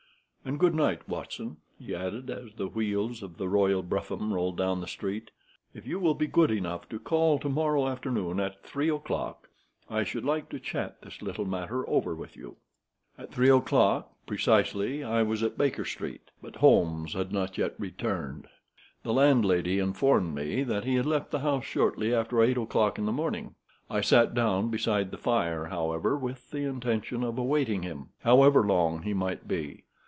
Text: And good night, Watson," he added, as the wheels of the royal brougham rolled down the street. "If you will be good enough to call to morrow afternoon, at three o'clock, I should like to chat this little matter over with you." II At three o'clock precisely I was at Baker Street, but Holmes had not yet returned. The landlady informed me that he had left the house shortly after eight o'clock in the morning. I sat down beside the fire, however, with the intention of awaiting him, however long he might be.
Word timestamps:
And 0.43 0.59
good 0.59 0.73
night, 0.73 1.07
Watson," 1.07 1.57
he 1.77 1.93
added, 1.93 2.31
as 2.31 2.55
the 2.55 2.67
wheels 2.67 3.21
of 3.21 3.37
the 3.37 3.47
royal 3.47 3.83
brougham 3.83 4.33
rolled 4.33 4.57
down 4.57 4.81
the 4.81 4.87
street. 4.87 5.29
"If 5.75 5.85
you 5.85 5.99
will 5.99 6.15
be 6.15 6.25
good 6.25 6.49
enough 6.49 6.89
to 6.89 6.97
call 6.97 7.37
to 7.39 7.47
morrow 7.47 7.87
afternoon, 7.87 8.39
at 8.39 8.63
three 8.63 8.89
o'clock, 8.89 9.47
I 9.87 10.03
should 10.03 10.25
like 10.25 10.49
to 10.49 10.59
chat 10.59 10.99
this 10.99 11.21
little 11.21 11.45
matter 11.45 11.87
over 11.87 12.15
with 12.15 12.35
you." 12.35 12.55
II 13.19 13.23
At 13.23 13.31
three 13.31 13.51
o'clock 13.51 14.11
precisely 14.25 15.03
I 15.03 15.21
was 15.21 15.43
at 15.43 15.59
Baker 15.59 15.85
Street, 15.85 16.31
but 16.41 16.55
Holmes 16.55 17.13
had 17.13 17.31
not 17.31 17.59
yet 17.59 17.75
returned. 17.79 18.47
The 19.03 19.13
landlady 19.13 19.77
informed 19.77 20.33
me 20.33 20.63
that 20.63 20.85
he 20.85 20.95
had 20.95 21.05
left 21.05 21.29
the 21.29 21.41
house 21.41 21.65
shortly 21.65 22.15
after 22.15 22.41
eight 22.41 22.57
o'clock 22.57 22.97
in 22.97 23.05
the 23.05 23.11
morning. 23.11 23.53
I 23.91 24.01
sat 24.01 24.33
down 24.33 24.69
beside 24.71 25.11
the 25.11 25.19
fire, 25.19 25.65
however, 25.65 26.17
with 26.17 26.49
the 26.49 26.65
intention 26.67 27.23
of 27.23 27.37
awaiting 27.37 27.83
him, 27.83 28.09
however 28.21 28.65
long 28.65 29.03
he 29.03 29.13
might 29.13 29.47
be. 29.47 29.83